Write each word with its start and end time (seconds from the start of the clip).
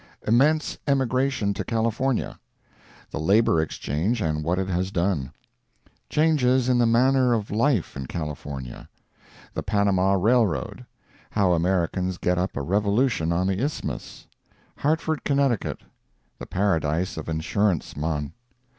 Immense 0.25 0.79
Emigration 0.87 1.53
to 1.53 1.63
California—The 1.63 3.19
Labor 3.19 3.61
Exchange, 3.61 4.19
and 4.19 4.43
What 4.43 4.57
It 4.57 4.67
Has 4.67 4.89
Done. 4.89 5.31
Changes 6.09 6.67
in 6.67 6.79
the 6.79 6.87
Manner 6.87 7.33
of 7.35 7.51
Life 7.51 7.95
in 7.95 8.07
California. 8.07 8.89
The 9.53 9.61
Panama 9.61 10.13
Railroad—How 10.13 11.53
Americans 11.53 12.17
get 12.17 12.39
up 12.39 12.57
a 12.57 12.63
Revolution 12.63 13.31
on 13.31 13.45
the 13.45 13.59
Isthmus. 13.63 14.25
Hartford, 14.77 15.23
Conn.—The 15.23 16.47
Paradise 16.49 17.15
of 17.17 17.29
Insurance 17.29 17.95
Mon. 17.95 18.33